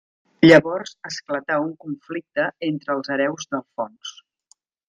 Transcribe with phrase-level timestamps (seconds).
[0.45, 4.19] Llavors esclatà un conflicte entre els hereus d'Alfons.